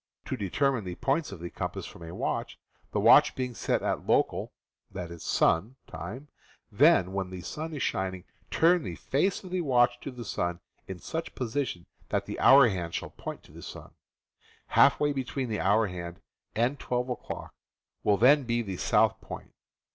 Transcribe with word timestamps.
To 0.25 0.35
determine 0.35 0.83
the 0.83 0.95
points 0.95 1.31
of 1.31 1.39
the 1.41 1.51
compass 1.51 1.85
from 1.85 2.01
a 2.01 2.15
watch: 2.15 2.57
The 2.91 2.99
watch 2.99 3.35
being 3.35 3.53
set 3.53 3.81
by 3.81 3.93
local 3.93 4.51
(sun) 5.19 5.75
time, 5.85 6.27
then, 6.71 7.13
when 7.13 7.29
the 7.29 7.41
sun 7.41 7.71
is 7.75 7.83
shining, 7.83 8.23
turn 8.49 8.81
the 8.81 8.95
face 8.95 9.43
of 9.43 9.51
the 9.51 9.61
watch 9.61 9.99
to 9.99 10.09
the 10.09 10.25
sun 10.25 10.59
in 10.87 10.97
such 10.97 11.35
position 11.35 11.85
that 12.09 12.25
the 12.25 12.39
hour 12.39 12.67
hand 12.69 12.95
shall 12.95 13.11
point 13.11 13.43
to 13.43 13.51
the 13.51 13.61
sun. 13.61 13.91
Half 14.69 14.99
way 14.99 15.13
between 15.13 15.49
the 15.49 15.59
hour 15.59 15.85
hand 15.85 16.19
and 16.55 16.79
12 16.79 17.09
o'clock 17.09 17.53
will 18.03 18.17
then 18.17 18.41
be 18.45 18.63
the 18.63 18.77
south 18.77 19.21
point. 19.21 19.51